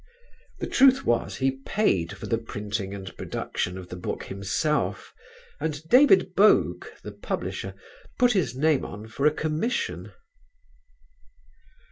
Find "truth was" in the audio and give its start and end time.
0.65-1.35